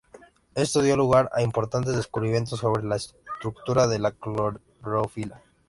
Esto 0.55 0.81
dio 0.81 0.97
lugar 0.97 1.29
a 1.31 1.43
importantes 1.43 1.95
descubrimientos 1.95 2.61
sobre 2.61 2.81
la 2.83 2.95
estructura 2.95 3.85
de 3.85 3.99
la 3.99 4.11
clorofila. 4.11 5.43